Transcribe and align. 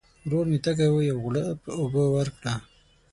ورور 0.25 0.45
مي 0.51 0.57
تږی 0.63 0.87
دی، 0.91 1.05
یو 1.09 1.17
غوړپ 1.23 1.59
اوبه 1.79 2.03
ورکړه! 2.15 2.53